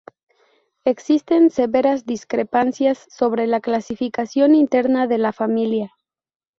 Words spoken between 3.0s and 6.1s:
sobre la clasificación interna de la familia.